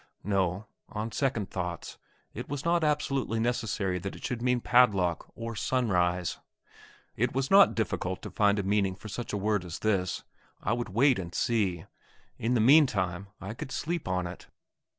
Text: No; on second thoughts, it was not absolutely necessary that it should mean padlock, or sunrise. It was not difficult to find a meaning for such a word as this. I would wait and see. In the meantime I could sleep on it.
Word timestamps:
No; 0.23 0.65
on 0.89 1.11
second 1.11 1.51
thoughts, 1.51 1.99
it 2.33 2.49
was 2.49 2.65
not 2.65 2.83
absolutely 2.83 3.39
necessary 3.39 3.99
that 3.99 4.15
it 4.15 4.23
should 4.25 4.41
mean 4.41 4.59
padlock, 4.59 5.27
or 5.35 5.55
sunrise. 5.55 6.39
It 7.15 7.35
was 7.35 7.51
not 7.51 7.75
difficult 7.75 8.23
to 8.23 8.31
find 8.31 8.57
a 8.57 8.63
meaning 8.63 8.95
for 8.95 9.09
such 9.09 9.31
a 9.31 9.37
word 9.37 9.63
as 9.63 9.77
this. 9.77 10.23
I 10.59 10.73
would 10.73 10.89
wait 10.89 11.19
and 11.19 11.35
see. 11.35 11.85
In 12.39 12.55
the 12.55 12.59
meantime 12.61 13.27
I 13.39 13.53
could 13.53 13.71
sleep 13.71 14.07
on 14.07 14.25
it. 14.25 14.47